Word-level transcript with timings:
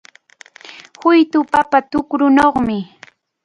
Huytu 1.01 1.39
papa 1.51 1.77
tukrunawmi. 1.91 2.77